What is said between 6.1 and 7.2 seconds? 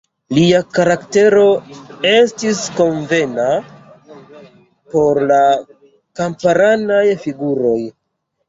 kamparanaj